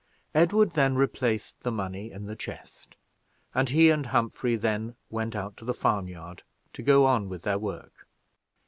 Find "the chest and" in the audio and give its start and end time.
2.25-3.69